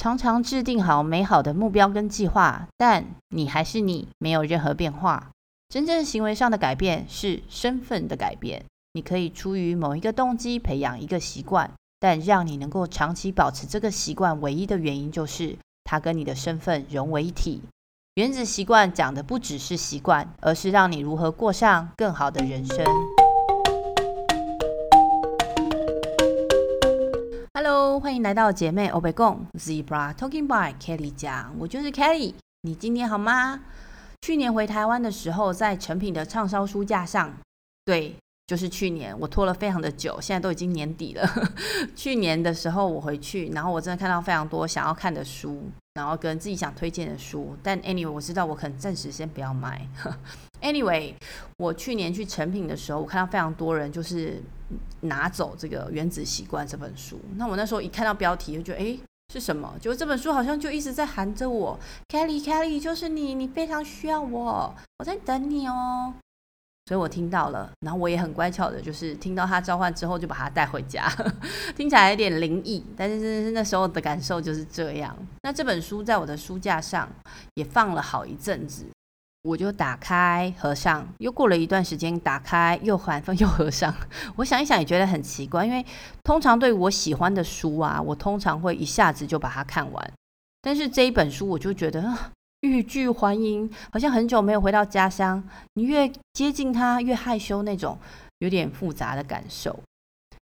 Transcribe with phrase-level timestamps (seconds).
[0.00, 5.28] 常常制定好美好的目标跟计划，但你还是你，没有任何变化。
[5.68, 8.64] 真正行为上的改变是身份的改变。
[8.94, 17.60] 你可以出于某一个动机培养一个习惯，但让你能够长期保持这个习惯，唯一的原因就是它跟你的身份融为一体。
[18.14, 22.86] 原子习惯讲的不只是习惯，而是让你如何过上更好的人生。
[27.62, 32.32] Hello，欢迎来到姐妹欧北共 Zebra Talking by Kelly 家，我就是 Kelly。
[32.62, 33.60] 你今天好吗？
[34.22, 37.30] 去年回台湾的时候，在成品的畅销书架上，
[37.84, 41.30] 对，就是去年，我拖了非常的久，现在都已经年底了。
[41.94, 49.86] 去年的时候我回去，然后我真的看到非常多想要看的书，然后跟自己想推荐的书，但 anyway，我知道我可能暂时先不要买。
[50.62, 51.14] Anyway，
[51.58, 54.40] 我去年去诚品的时候，我看到非常多人就是
[55.00, 57.18] 拿走这个《原子习惯》这本书。
[57.36, 59.00] 那我那时候一看到标题，就觉得诶，
[59.32, 59.74] 是什么？
[59.80, 66.14] 就这本书好像就一直在喊着我，Kelly，Kelly，就是你，你非常需要我，我在等你哦。
[66.90, 71.08] 所以我听到了，然后我也很乖巧的，就是听到他召唤之后，就把他带回家。
[71.76, 75.16] 听起来有点灵异，但是是那时候的感受就是这样。
[75.44, 77.08] 那这本书在我的书架上
[77.54, 78.84] 也放了好一阵子。
[79.42, 83.94] 我就打开合上，又过了一段时间，打开又反复又合上。
[84.34, 85.86] 我想一想也觉得很奇怪，因为
[86.24, 90.12] 通常对我喜欢的书啊，我通常会一下子就把它看完。
[90.60, 92.02] 但是这一本书，我就觉得
[92.60, 95.42] 欲拒还迎，好像很久没有回到家乡。
[95.74, 97.98] 你越接近他，越害羞那种，
[98.38, 99.78] 有点复杂的感受。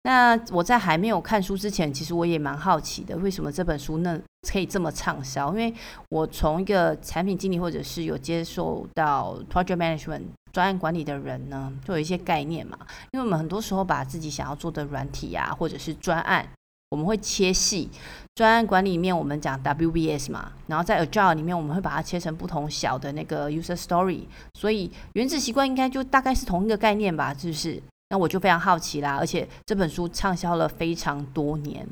[0.04, 4.20] 那我在还没有看书之前，其实我也蛮好奇的，为什么这本书呢
[4.52, 5.50] 可以这么畅销？
[5.52, 5.73] 因为
[6.09, 12.78] 我从一个产品经理或者是有接受到 project management 专案管理的人呢，就有一些概念嘛。
[13.12, 16.48] 因为我们很多时候把自己想要做的软体啊，或者是专案，
[16.92, 17.89] 我们会切细。
[18.36, 24.22] 专案管理里面我们讲 WBS 嘛，然后在 Agile 里面我们会把它切成不同小的那个 user story。
[24.53, 27.82] 所以原子习惯应该就大概是同一个概念吧，是不是？
[28.10, 31.88] 那我就非常好奇啦，而且这本书畅销了非常多年，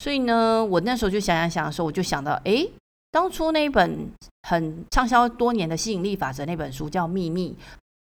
[0.00, 2.68] 所以呢，我那时候就想想想的时候，我就想到，诶，
[3.12, 4.08] 当初那本
[4.48, 7.56] 很畅销多年的吸引力法则那本书叫《秘密》，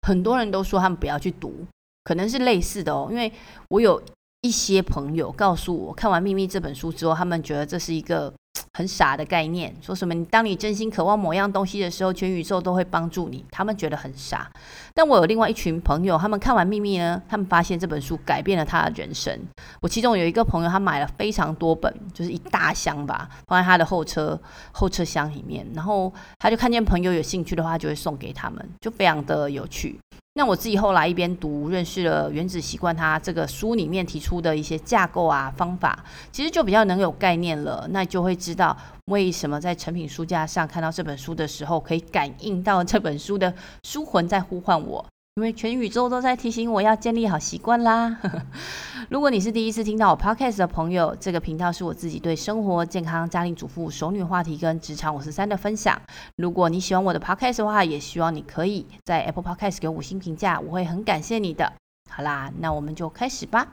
[0.08, 1.64] 很多人都说他们不要去读，
[2.02, 3.32] 可能是类似的哦，因为
[3.68, 4.02] 我有
[4.46, 8.32] 一些朋友告诉我，看完《秘密》这本书之后，他们觉得这是一个。
[8.72, 13.42] 很傻的概念，说什么你当你真心渴望某样东西的时候，全宇宙都会帮助你。
[13.50, 14.50] 他们觉得很傻，
[14.94, 19.38] 但我有另外一群朋友，他们看完《秘密》呢，他们发现这本书改变了他的人生。
[19.80, 24.38] 我其中有一个朋友，他买了非常多本，就是一大箱吧，放在他的后车
[24.72, 25.66] 后车厢里面。
[25.74, 29.98] 然后他就看见朋友有兴趣的话，就会送给他们，就非常的有趣。
[30.38, 35.98] 那我自己后来一边读，认识了《原子习惯》，它这个书里面提出的一些架构啊、方法，
[36.30, 37.88] 其实就比较能有概念了。
[37.90, 38.76] 那就会知道
[39.06, 43.50] 为什么在成品书架上看到这本书的时候，可以感应到这本书的
[43.82, 45.02] 书魂在呼唤我。
[45.36, 48.18] 因为全宇宙都在提醒我要建立好习惯啦。
[49.10, 56.00] 如果你是第一次听到我 podcast 的朋友，这个频道是我自己对生活、健康、家庭主妇、熟女话题跟职场五十三的分享。
[56.36, 61.70] 如果你喜欢我的 podcast 的话，也希望你可以在 Apple Podcast 给五星评价，我会很感谢你的。
[62.10, 63.68] 好啦，那我们就开始吧。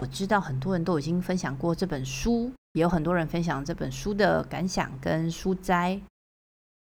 [0.00, 6.00] 我知道很多人都已经分享过这本书，也有很多人分享这本书的感想跟书摘。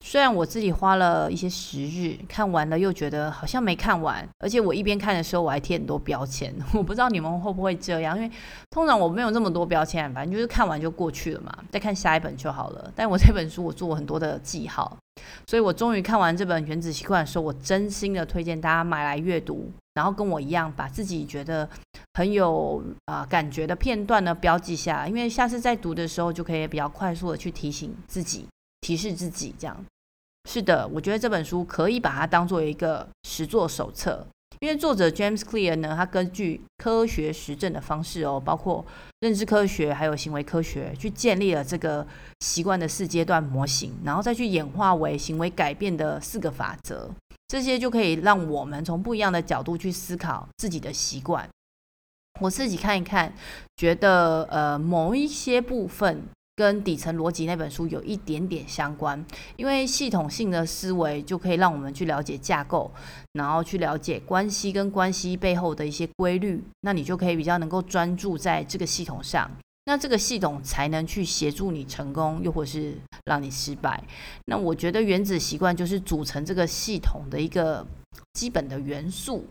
[0.04, 8.30] 虽然我自己花了一些时日看完了，又觉得好像没看完，而且我一边看的时候我还贴很多标签， 我不知道你们会不会这样，因为
[8.68, 12.92] 通常我没有这么多标签，反正就是看完就过去了嘛，再看下一本就好了。
[12.96, 14.98] 但我这本书我做了很多的记号，
[15.46, 21.68] 所以我终于看完这本《原子习惯》的时候，我真心的推荐大家买来阅读，然后跟我一样把自己觉得
[22.14, 28.46] 很有啊、感觉的片段呢标记下来，因为下次再读的时候就可以比较快速的去提醒自己。
[28.84, 29.76] 提示自己，这样
[30.48, 34.26] 是的，我觉得这本书可以把它当做一个实作手册，
[34.60, 38.84] 因为作者 James Clear 呢，他根据科学实证的方式哦，包括
[39.20, 42.06] 认知科学还有行为科学，去建立了这个
[42.41, 47.09] 习惯的四阶段模型，然后再去演化为行为改变的四个法则，
[47.48, 51.48] 这些就可以让我们从不一样的角度去思考自己的习惯。
[52.41, 53.33] 我自己看一看，
[53.77, 56.24] 觉得呃某一些部分。
[56.54, 59.25] 跟底层逻辑那本书有一点点相关，
[59.57, 62.91] 因为系统性的思维就可以让我们去了解架构，
[63.33, 69.51] 然后去了解关系跟关系背后的一些规律，那你就可以比较能够专注在这个系统上，
[69.87, 74.04] 那这个系统才能去协助你成功，又或是让你失败。
[74.45, 77.87] 那我觉得原子习惯就是组成这个系统的一个
[78.34, 79.47] 基本的元素。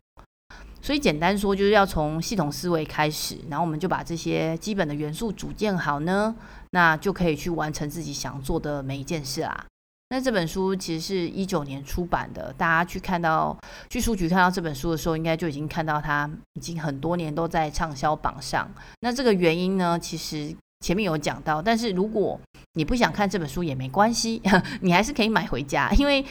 [0.81, 6.35] 所以简单说，就是要从系统思维开始，然后我们就把这些基本的元素组建好呢，
[6.71, 9.65] 那就可以去完成自己想做的每一件事啦。
[10.09, 13.55] 那这本书其实是一九年出版的，大家去看到
[13.89, 18.69] 去书局看到这本书的时候，应该就已经看到它已经很多年都在畅销榜上。
[19.01, 22.37] 那这个原因呢，其实前面有讲到，但是如果
[22.73, 24.41] 你不想看这本书也没关系，
[24.81, 26.25] 你还是可以买回家，因为。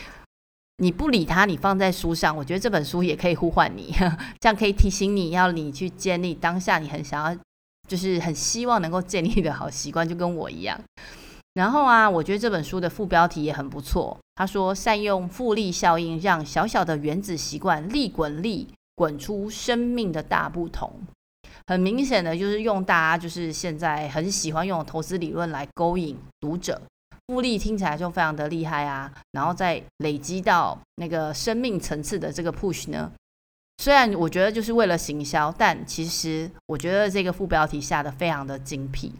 [0.80, 3.94] 你不理他，你放在书上，我觉得这本书也可以呼唤你，
[4.40, 7.38] 这样可以提醒你要你去建立当下你很想要，
[7.86, 10.80] 就是很希望能够建立的好习惯，就跟我一样。
[11.52, 20.90] 然后啊，我觉得这本书的副标题也很不错，他说善用复利效应，让小小的原子习惯利滚利，滚出生命的大不同。
[21.66, 26.80] 很明显的就是用大家就是现在很喜欢用投资理论来勾引读者。
[27.30, 33.12] 复利听起来就非常的厉害啊，然后再累积到那个生命层次的这个 push 呢，
[33.78, 39.12] 虽然我觉得就是为了行销，但其实我觉得这个副标题下得非常的精辟。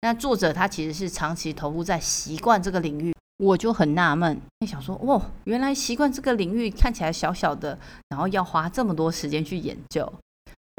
[0.00, 10.12] 那作者他其实是长期投入在习惯这个领域，我就很纳闷，你想说，哇，原来习惯这个领域看起来小小的，然后要花这么多时间去研究。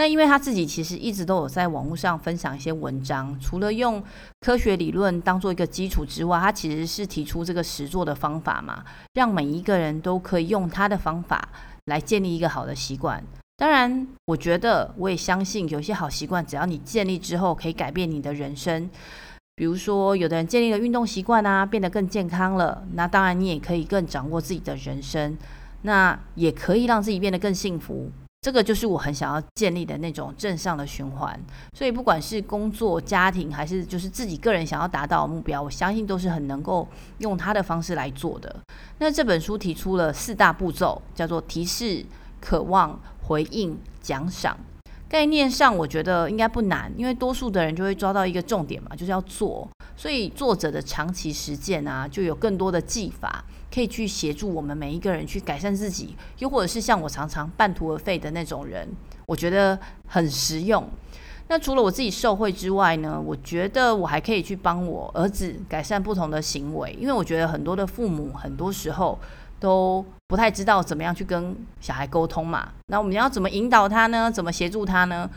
[0.04, 4.04] 那因为他自己其实一直都有在网络上分享一些文章，除了用
[4.42, 8.84] 科学理论当做一个基础之外，他其实是提出这个实作的方法嘛，
[9.14, 11.48] 让每一个人都可以用他的方法
[11.86, 13.24] 来建立一个好的习惯。
[13.56, 18.90] 当然，我觉得我也相信有些好习惯，只要你建立之后，可以改变你的人生。
[19.56, 25.38] 比如说，有的人建立了运动习惯啊，变得更健康了，那当然你也可以更掌握自己的人生，
[25.84, 28.12] 那也可以让自己变得更幸福。
[28.44, 31.40] 这个就是我很想要建立的那种正向的循环，
[31.74, 36.86] 所以不管是工作、家庭，还是就是自己个人想要达到的目标，我相信都是很能够
[37.20, 38.54] 用他的方式来做的。
[38.98, 42.06] 那这本书提出了四大步骤，叫做提示、
[42.42, 44.58] 渴望、回应、奖赏。
[45.08, 49.66] 概念上我觉得应该不难，因为多数的人就会抓到一个重点嘛，就是要做。
[49.96, 53.46] 所以作者的长期实践啊，就有更多的技法。
[53.74, 58.88] 可以去协助我们每一个人去改善自己，又或者是像我常常半途而废的那种人，
[59.26, 60.88] 我觉得很实用。
[61.48, 69.18] 那除了我自己受惠之外呢，我觉得我还可以去帮我儿子改善不同的行为，因为我觉得很多的父母很多时候
[69.60, 72.70] 都不太知道怎么样去跟小孩沟通嘛。
[72.88, 74.32] 那我们要怎么引导他呢？
[74.32, 75.30] 怎么协助他呢？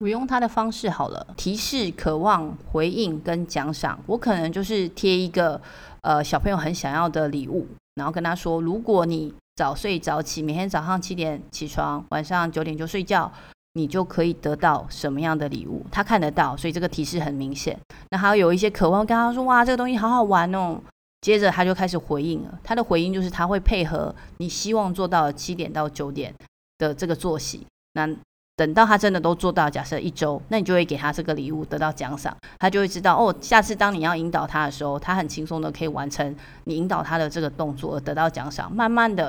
[0.00, 3.96] 我用他的方式好了，提示、渴望、回应跟奖赏。
[4.06, 5.60] 我可能就是贴一个
[6.00, 7.68] 呃小朋友很想要的礼物。
[7.94, 13.30] 然后跟他说，如果你早睡早起，每天早上七点起床，晚上九点就睡觉，
[13.74, 15.84] 你就可以得到什么样的礼物？
[15.90, 17.78] 他看得到，所以这个提示很明显。
[18.10, 20.80] 那还有一些渴望，跟他说，哇，这个东西好好玩哦。
[21.20, 26.34] 接着他就开始回应了，他的回应就是他会配合你希望做到七点到九点
[26.78, 27.64] 的这个作息。
[27.92, 28.08] 那
[28.54, 38.70] 等到他真的都做到，假设一周，那你就会给他这个礼物，得到奖赏，他就会知道哦，下次当你要引导他的时候，他很轻松的可以完成你引导他的这个动作，而得到奖赏。
[38.70, 39.28] 慢慢的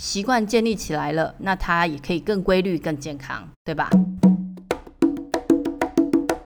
[0.00, 3.88] 习惯建立起来了，那他也可以更规律、更健康，对吧？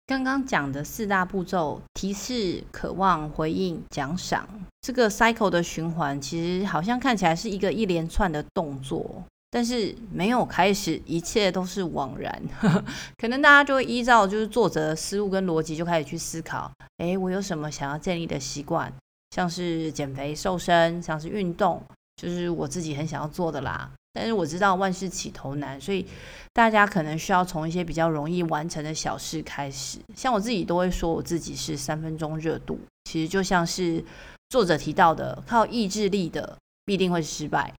[0.06, 4.46] 刚刚讲的四大步骤：提示、渴望、回应、奖赏，
[4.82, 9.22] 这个 cycle 的循环，其实好像看起来是一个一连串的动作。
[9.54, 12.42] 但是没有开始，一切都是枉然。
[13.16, 18.92] 可能大家就会依照就是作者的思路跟逻辑，就开始去思考：诶，我有什么想要建立的习惯？
[19.30, 21.80] 像是减肥瘦身，像是运动，
[22.16, 23.88] 就是我自己很想要做的啦。
[24.12, 26.04] 但是我知道万事起头难，所以
[26.52, 30.00] 大家可能需要从一些比较容易完成的小事开始。
[30.16, 32.76] 像我自己都会说，我自己是三分钟热度。
[33.04, 34.04] 其实就像是
[34.48, 37.72] 作者提到的，靠意志力的必定会失败。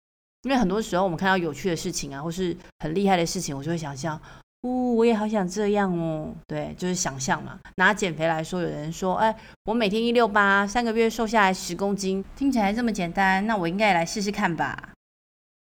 [0.46, 4.16] 因为很多时候我们看到有趣的事情啊，或是很厉害的事情，我就会想象，
[4.62, 6.32] 哦，我也好想这样哦。
[6.46, 7.60] 对，就是想象嘛。
[7.78, 14.92] 拿减肥来说，有人说，哎，我每天一六八，三个月瘦下来十公斤，听起来这么简单，那我应该也来试试看吧。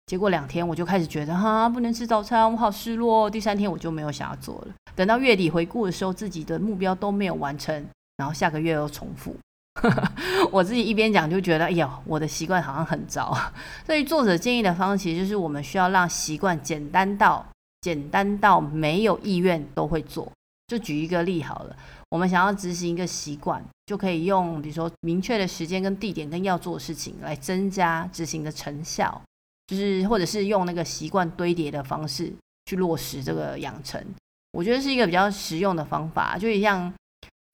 [0.06, 3.28] 结果两天我就开始觉得，哈，不能吃早餐，我好失落。
[3.28, 4.68] 第三天我就没有想要做了。
[4.96, 7.84] 等到月底回顾的时候，自己的目标都没有完成，
[8.18, 9.36] 然后下个月又重复。
[10.52, 13.36] 我自己一边讲就觉得，哎呀，我的习惯好像很糟。
[13.86, 17.46] 所以作者建议的方式，其实就是我们需要让习惯简单到
[17.82, 20.32] 简单到没有意愿都会做。
[20.68, 21.76] 就举一个例好了，
[22.10, 29.22] 我们想要执行一个习惯，就可以用比如说明确的时间跟地点跟要做的事情来增加执行的成效，
[29.68, 32.34] 就是或者是用那个习惯堆叠的方式
[32.66, 34.04] 去落实这个养成。
[34.52, 36.94] 我觉得是一个比较实用的方法，就像。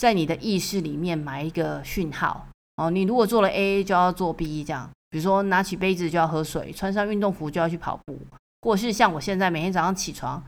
[0.03, 2.45] 在你的意识里面埋一个讯号
[2.75, 8.19] 哦，你如果做了 A 就要做 B 这样，比如说拿起杯子就要喝水，穿上运动服就要去跑步，
[8.63, 10.43] 或是像我现在每天早上起床，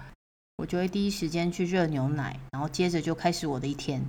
[0.57, 4.05] 我就会第一时间去热牛奶，然后接着就开始我的一天。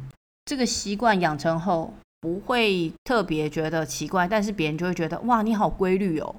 [0.47, 6.35] 这个习惯养成后，不会特别觉得奇怪，但是别人就会觉得哇，你好规律哦，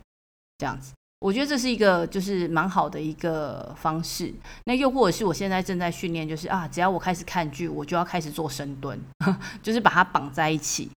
[0.58, 0.92] 这样子。
[1.20, 4.34] 我觉得这是一个就是蛮好的一个方式。
[4.66, 9.00] 那又或者是我现在正在训练，就是啊，只要我开始看剧，我就要开始做深蹲，
[9.64, 10.90] 就是把它绑在一起。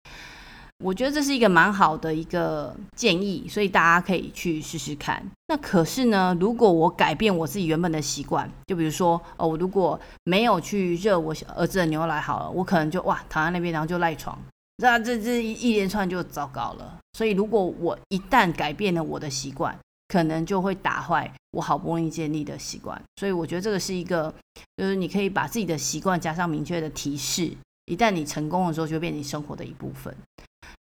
[0.82, 5.22] 我觉得这是一个蛮好的一个建议，所以大家可以去试试看。
[5.48, 14.38] 那可是呢，如果我改变我自己原本的习惯，就比如说哦，我如果没有去热我儿子的牛奶好了，我可能就哇躺在那边，然后就赖床，
[14.78, 16.96] 那这这一连串就糟糕了。
[17.12, 19.78] 所以如果我一旦改变了我的习惯，
[20.10, 24.34] 可能就会打坏我好不容易建立的习惯，所以我觉得这个是一个，
[24.76, 30.12] 就是你可以把自己的习惯加上明确的提示，一旦你成功的时候，就变成你生活的一部分。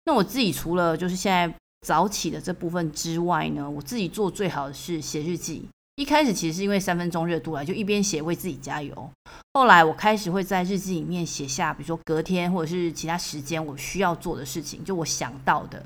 [0.04, 1.54] 那我自己除了就是现在
[1.86, 5.68] 早起的这部分之外呢，我自己做最好的是写日记。
[5.94, 9.10] 一开始其实是因为三分钟热度来，就一边写为自己加油。
[9.52, 15.84] 后来我开始会在日记里面写下，比如说隔天或者是其他时间我需要做的事情，就我想到的。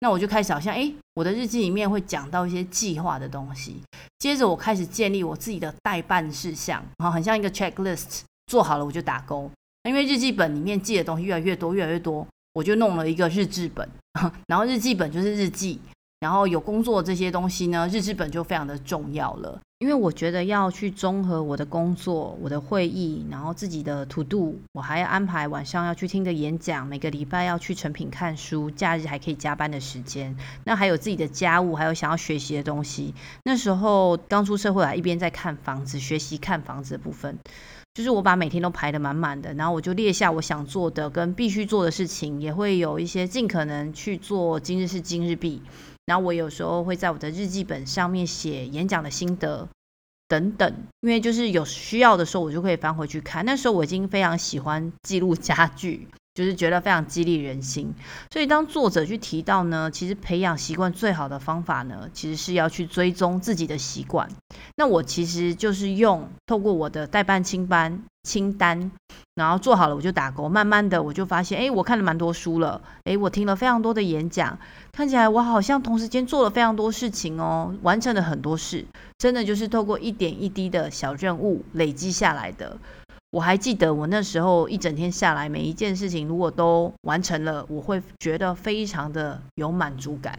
[0.00, 3.76] 那我就开始好像，哎，我的日记里面会讲到一些计划的东西。
[4.18, 9.50] 接着我开始建立我自己的待办事项，然后很像一个 checklist，做好了我就打勾。
[9.84, 13.88] 因为日记本里面记的东西越来越多，越来越多，我就弄了一个日志本，
[14.48, 15.80] 然后日记本就是日记。
[16.20, 19.60] 然后有工作这些东西呢，日志本就非常的重要了。
[19.78, 30.36] 因为我觉得要去综合我的工作、我的会议，然后自己的 to do，我还要安排晚上要去听个演讲，每个礼拜要去成品看书，假日还可以加班的时间。
[30.64, 33.14] 那还有自己的家务，还有想要学习的东西。
[33.44, 37.38] 那时候刚出社会啊，一边在看房子，学习看房子的部分，
[37.94, 45.62] 就是我把每天都排得满满的，然后我就列下我想做的跟必须做的事情，也会有一些尽可能去做今日事今日毕。
[46.08, 49.68] 然后我有时候会在我的日记本上面写演讲的心得
[50.26, 53.44] 等等，因为就是有需要的时候，我就可以翻回去看。
[53.44, 57.92] 那时候我已经非常喜欢记录家具，就是觉得非常激励人心。
[58.32, 64.30] 所以当作者去提到呢，其实培养习惯最好的方法呢，其实是要去追踪自己的习惯。
[64.76, 68.90] 那我其实就是用透过我的代办清班清单。
[69.34, 74.58] 然后做好了我就打勾，慢慢的我就发现，哎，我看了蛮多书了，哎，我听了非常多的演讲，
[74.90, 78.84] 看起来我好像同时间做了非常多事情哦，完成了很多事，
[79.16, 82.76] 真的就是透过一点一滴的小任务累积下来的。
[83.30, 90.36] 我还记得我那时候一整天下来，每一件事情如果都完成了，我会觉得非常的有满足感。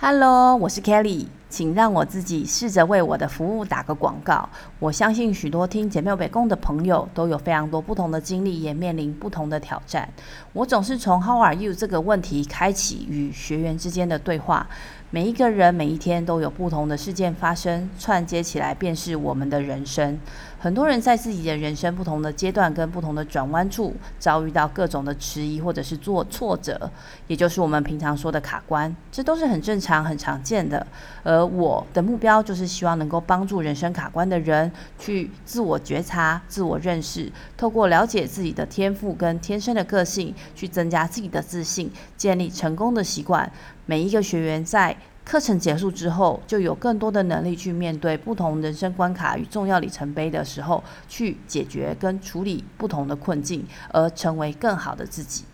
[0.00, 1.26] Hello，我是 Kelly。
[1.48, 4.48] 请让我自己试着为我的服务打个广告。
[4.78, 10.08] 我相信许多听姐妹北共的朋友都有非常多不同的经历，也面临不同的挑战。
[10.52, 14.66] 我总是从 “How are you” 这个问题开启与学员之间的对话。
[15.10, 20.18] 每一个人每一天都有不同的事件发生，串接起来便是我们的人生。
[20.58, 26.90] 很多人在自己的人生不同的阶段跟不同的转弯处，遭遇到各种的迟疑或者是做挫折，
[27.28, 30.84] 也就是我们平常说的卡关，这都是很正常、很常见的。
[31.22, 43.48] 而我的目标就是希望能够帮助人生卡关的人去自我觉察、自我认识，透过了解自己的天赋跟天生的个性，去增加自己的自信，建立成功的习惯。
[43.86, 55.44] 每一个学员在课程结束之后，就有更多的能力去面对不同人生关卡与重要里程碑的时候，去解决跟处理不同的困境，而成为更好的自己。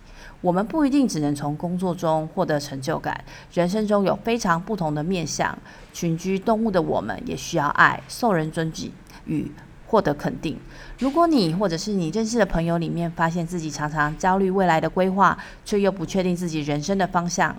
[0.40, 3.22] 我们不一定只能从工作中获得成就感，
[3.52, 5.56] 人生中有非常不同的面向。
[5.92, 8.90] 群居动物的我们也需要爱、受人尊敬
[9.26, 9.52] 与
[9.86, 10.58] 获得肯定。
[10.98, 17.54] 如果你或者是你认识的朋友里面，发现自己常常焦虑未来的规划，却又不确定自己人生的方向。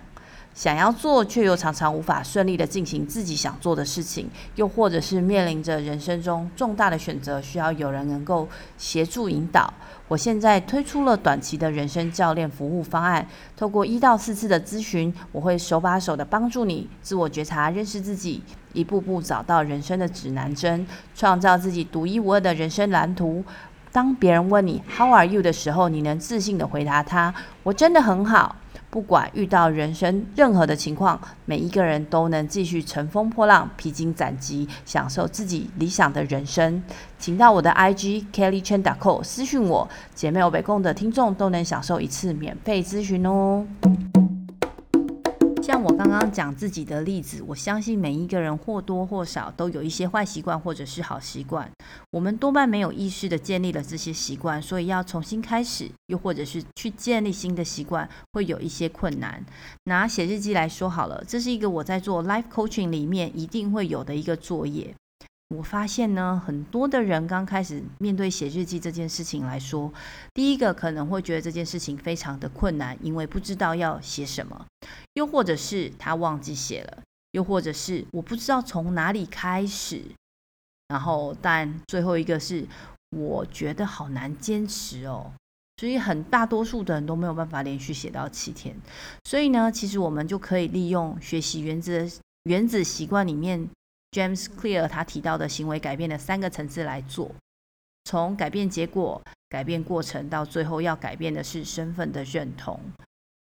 [0.54, 9.72] 想要做，却又常常无法顺利的进行自己想做的事情，又或者是面临着人生中重大的选择，需要有人能够协助引导。
[10.06, 18.40] 我现在推出了短期的人生教练服务方案，透过一到四次的咨询，我会手把手的帮助你自我觉察、认识自己，
[18.74, 23.42] 一步步找到人生的指南针，创造自己独一无二的人生蓝图。
[23.90, 27.34] 当别人问你 “How are you” 的时候，你能自信的回答他
[27.64, 28.56] ：“我真的很好。”
[28.94, 36.80] 不管遇到人生任何的情况，每一个人都能继续乘风破浪、披荆斩棘，享受自己理想的人生。
[37.18, 43.66] 请到我的 IG Kelly Chen d a c o 私讯我，姐妹有北共的听众都能享受一次免费咨询哦。
[46.14, 51.68] 刚刚讲自己的例子，我相信每一个人或多或少都有一些坏习惯或者是好习惯。
[52.12, 59.44] 我们多半没有意识的建立了这些习惯，所以要重新开始，又或者是去建立新的习惯，会有一些困难。
[59.86, 64.94] 拿写日记来说好了，这是一个我在做 life coaching 里面一定会有的一个作业。
[65.56, 69.92] 我发现呢，很多的人刚开始面对写日记这件事情来说，
[70.32, 74.66] 第一个可能会觉得这件事情非常的困难，因为不知道要写什么，
[75.14, 80.02] 又或者是他忘记写了，又或者是我不知道从哪里开始。
[80.88, 82.66] 然后，但最后一个是
[83.16, 85.32] 我觉得好难坚持哦，
[85.76, 88.76] 所以很大多数的人都没有办法连续写到七天。
[89.24, 92.10] 所以呢，其实我们就可以利用学习原子
[92.44, 93.68] 原子习惯里面。
[94.14, 97.34] James Clear 他提到的行为改变的三个层次来做，
[98.04, 102.78] 从改变结果、改变过程到最后要改变的是身份的认同。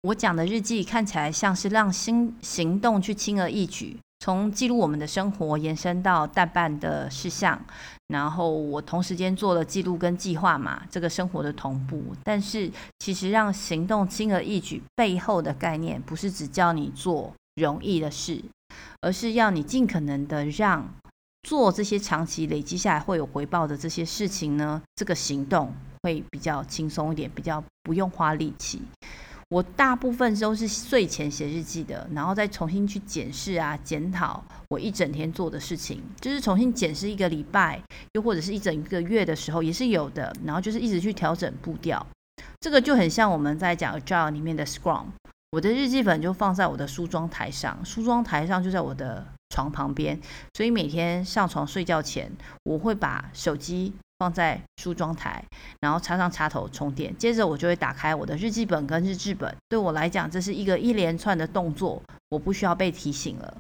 [0.04, 7.62] 我讲的日记看起来像是让新行动去轻而易举，从记录我们的生活延伸到待办的事项，
[8.08, 12.01] 然后我同时间做了记录跟计划嘛，这个生活的同步。
[12.24, 18.42] 但是其实让行动轻而易举背后的概念，不是只叫你做容易的事。
[19.01, 20.94] 而是要你尽可能的让
[21.48, 25.74] 做这些长期累积下来会有回报的这些事情呢，这个行动
[26.04, 28.82] 会比较轻松一点，比较不用花力气。
[29.50, 37.82] 我大部分都是睡前写日记的，然后再重新去检视啊、检讨我一整天做的事情，就是重新检视一个礼拜，
[38.13, 40.34] 又或者是一整个月的时候也是有的。
[40.46, 42.06] 然后就是一直去调整步调，
[42.62, 45.08] 这个就很像我们在讲 Agile 里面的 Scrum。
[45.51, 50.17] 我的日记本就放在我的梳妆台上，梳妆台上就在我的床旁边，
[50.53, 52.31] 所以每天上床睡觉前，
[52.63, 55.43] 我会把手机放在梳妆台，
[55.81, 59.53] 然后插上插头充电，接着我就会打开我的日记本跟日志本。
[59.67, 63.58] 对我来讲，这是一个一连串的动作，我不需要被提醒了。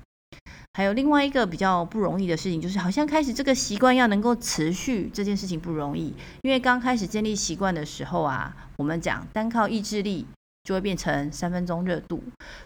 [0.71, 10.25] 还有另外一个比较不容易的事情，就是好像开始这个习惯要能够持续，这件事情不容易，因为刚开始建立习惯的时候啊，我们讲单靠意志力。
[10.63, 12.21] 就会变成三分钟热度，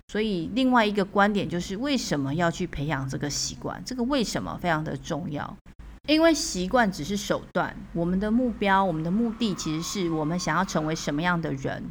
[0.09, 3.81] 所以另外一个观点就是为什么要去培养这个习惯？
[3.85, 5.55] 这个为什么非常的重要？
[6.07, 11.83] 因为习惯只是手段，我们的目标、我们的目的其实是我们想要成为什么样的人。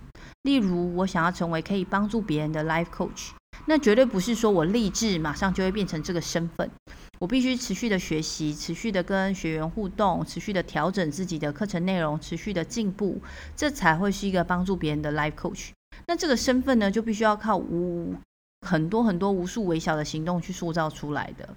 [0.42, 3.30] 例如，我想要成为可以帮助别人的 life coach，
[3.66, 6.70] 那绝对不是说我立志马上就会变成这个身份。
[7.18, 13.20] 我必须持续的学习，持续的跟学员互动，持续的调整自己的课程内容，持续的进步，
[13.56, 15.70] 这才会是一个帮助别人的 life coach。
[16.06, 18.14] 那这个身份呢，就必须要靠无
[18.66, 21.48] 很多很多无数微小的行动去塑造出来的。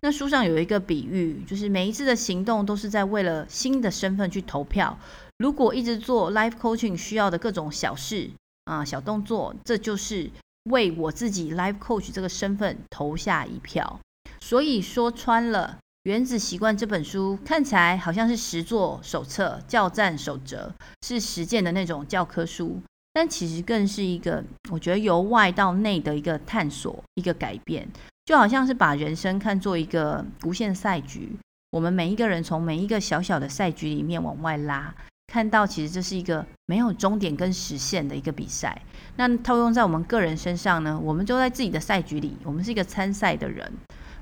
[0.00, 4.98] 那书上有一个比喻，就是每一次的行动都是在为了新的身份去投票。
[5.38, 8.30] 如果一直做 life coaching 需要的各种小事
[8.64, 10.30] 啊、小动作，这就是
[10.70, 14.00] 为我自己 life coach 这个身份投下一票。
[14.40, 22.80] 所以说穿了，《原子习惯》这本书看起来好像是实作手册、教战守则，是实践的那种教科书。
[23.16, 27.88] 但其实更是一个，我觉得由外到内的一个探索，一个改变，
[28.26, 31.34] 就好像是把人生看作一个无限赛局。
[31.70, 34.94] 我们每一个人从每一个小小的赛局里面往外拉，
[35.28, 38.82] 看到其实这是一个没有终点跟实现的一个比赛。
[39.16, 43.72] 那套用在我们个人身上呢，我们就在自己的赛局里，我们是一个参赛的人，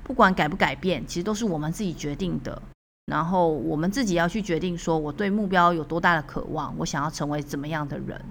[0.05, 2.61] 不管改不改变，其实都是我们自己决定的。
[3.07, 8.21] 然后我们自己要去决定，说我对目标有多大的渴望，我想要成为怎么样的人。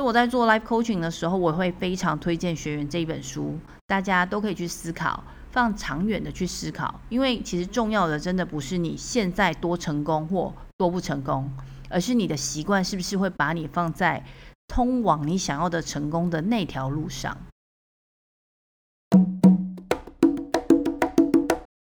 [0.00, 6.98] 所以我在做 life coaching 的时候，我会非常推荐学员这一本书，大家都可以去思考，放长远的去思考。
[7.10, 11.52] 因为其实重要的真的不是你现在多成功或多不成功，
[11.90, 14.24] 而是你的习惯是不是会把你放在
[14.68, 17.36] 通往你想要的成功的那条路上。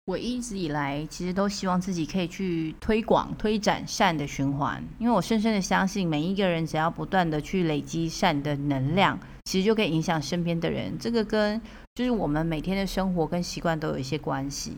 [0.08, 10.96] 我一直以来其实都希望自己可以去推广、推展善的循环，因为我深深的相信，每一个人只要不断的去累积善的能量，其实就可以影响身边的人。
[10.98, 11.60] 这个跟
[11.94, 14.72] 就是我们每天的生活跟习惯都有一些关系。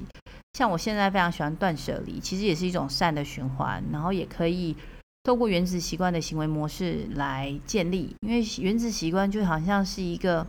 [0.55, 4.77] 像我现在非常喜欢断舍离，其实也是一种善的循环，然后也可以
[5.23, 10.45] 透过原子习惯的行为模式来建立，因为原子习惯就好像是一个。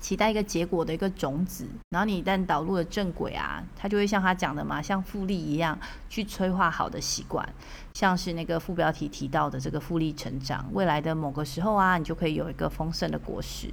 [0.00, 7.46] 期待一个结果的一个种子，然后你一旦导入了正轨啊，它就会像他讲的嘛，像复利一样去催化好的习惯，
[7.94, 13.68] 像是那个副标题提到的这个复利成长，未来的某个时候啊，你就可以有一个丰盛的果实。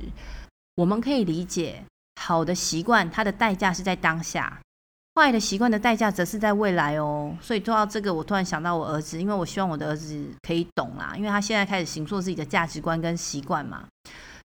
[0.75, 1.83] 我们可以理解，
[2.19, 4.59] 好的习惯它的代价是在当下，
[5.15, 7.33] 坏的习惯的代价则是在未来哦。
[7.39, 13.85] 所以做到这个，我突然想到我儿子，因为我希望我的儿子可以懂啦，因为他现在开始形塑自己的价值观跟习惯嘛。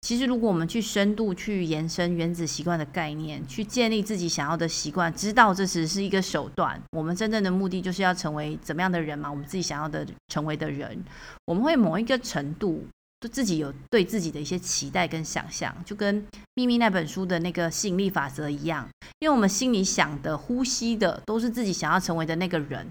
[0.07, 9.29] 其实，如果我们去深度去延伸原子习惯的概念，去建立自己想要的习惯，知道这只是一个手段，我们真正的目的就是要成为怎么样的人嘛？
[9.29, 10.97] 我们自己想要的成为的人，
[11.45, 12.87] 我们会某一个程度。
[13.21, 16.23] 就自己有对自己的一些期待跟想象，就跟
[16.55, 18.87] 《秘密》那本书的那个吸引力法则一样，
[19.21, 22.87] 因为我们心里想的、呼吸的，都是自己想要成为的那个人，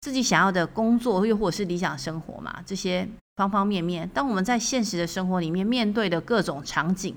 [0.00, 4.08] 自己想要的工作，又或者是理想生活嘛，这些方方面面。
[4.14, 7.16] 当我们在现实的生活里面面对的各种场景，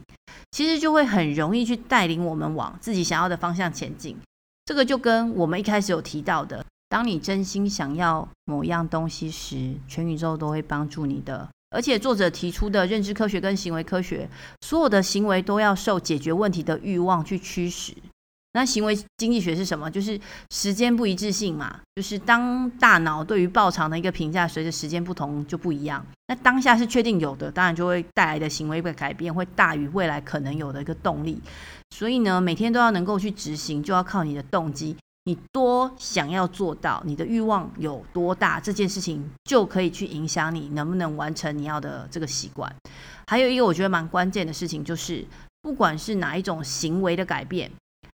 [0.51, 4.17] 其实就会很容易去带领我们往自己想要的方向前进。
[4.65, 11.47] 这个就跟我们一开始有提到的，当你真心想要某样东西时，全宇宙都会帮助你的。
[11.69, 14.29] 而且作者提出的认知科学跟行为科学，
[14.61, 17.93] 所有的行为都要受解决问题的欲望去驱使。
[18.53, 19.91] 那行为经济学是什么？
[19.91, 21.79] 就是时间不一致性嘛。
[21.95, 26.03] 就是当大脑对于报偿的一个评价随着时间不同就不一样。
[26.27, 31.39] 那当下是确定有的，当然就会带来的行为的改变会大于未来可能有的一个动力。
[31.91, 34.95] 所以呢，每天都要能够去执行，就要靠你的动机。
[35.27, 42.73] 你多想要做到，你的欲望有多大，这件事情就可以去影响你能不能完成你要的这个习惯。
[43.27, 45.25] 还有一个我觉得蛮关键的事情，就是
[45.61, 47.69] 不管是哪一种行为的改变，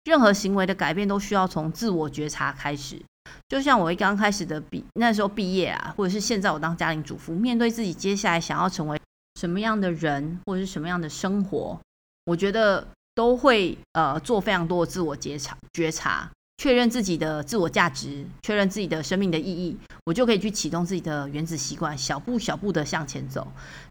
[0.04, 3.00] 任何行为的改变都需要从自我觉察开始。
[3.48, 9.00] 就像我一刚开始的毕那时候毕业啊，或者是现在我当家庭主妇，面对自己接下来想要成为
[9.40, 11.80] 什么样的人，或者是什么样的生活，
[12.26, 16.30] 我觉得都会呃做非常多的自我觉察觉察。
[16.58, 23.46] 确认自己的自我价值，确认自己的生命的意义，我就可以去启动自己的原子习惯，小步小步的向前走。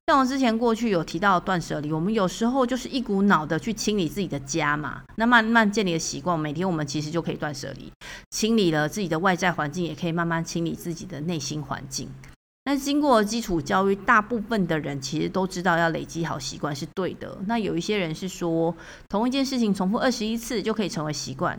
[0.07, 7.89] 像我之前过去有提到断舍离，我们有时候就是一股脑的去清理自己的家嘛，那慢慢建立的习惯，每天我们其实就可以断舍离，
[8.31, 12.09] 清理了自己的外在环境，也可以慢慢清理自己的内心环境。
[12.65, 17.37] 那经过基础教育，大部分的人其实都知道要累积好习惯是对的。
[17.45, 18.75] 那有一些人是说，
[19.07, 21.57] 同一件事情重复二十一次就可以成为习惯。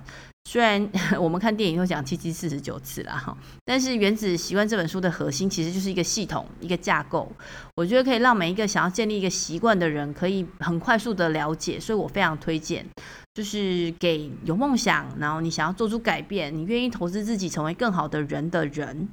[0.48, 7.30] 虽然 我们看电影都讲七七四十九次啦，哈，但是《原子习惯》这本书的核心其实就是一个系统、一个架构。
[7.76, 12.86] 我觉得可以让每一个想要建立一个习惯的人可以很快速的了解，所以我非常推荐，
[13.34, 19.06] 就是给有梦想，然后你想要做出改变，你愿意投资自己成为更好的人的人，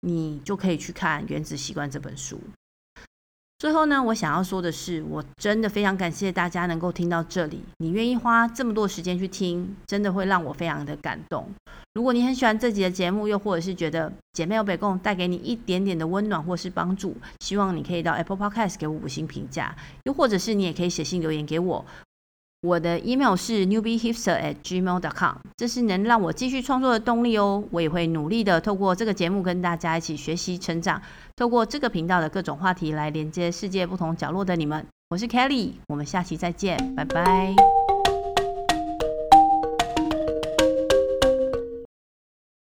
[0.00, 2.40] 你就可以去看《原子习惯》这本书。
[3.60, 7.62] 最后呢，我想要说的是，我真的非常感谢大家能够听到这里。
[7.76, 11.46] 你愿意花这么多时间去听，真的会让我非常的感动。
[11.92, 21.84] 如果你很喜欢这集的节目，又或者是觉得姐妹有北共带给你一点点的温暖或是帮助，希望你可以到 Apple Podcast 给我五星评价，又或者是你也可以写信留言给我。
[22.62, 27.64] 我的 email 是 newbiehipster at gmail.com，这是能让我继续创作的动力哦。
[27.70, 31.00] 我也会努力的透过这个节目跟大家一起学习成长，
[31.36, 34.84] 透过这个频道的各种话题来连接世界不同角落的你们。
[35.08, 37.54] 我是 Kelly，我们下期再见，拜拜。